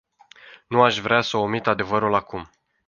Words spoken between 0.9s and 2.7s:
vrea să omit adevărul acum.